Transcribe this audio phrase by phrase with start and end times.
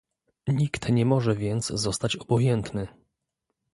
[0.47, 2.87] Nikt nie może więc pozostać obojętny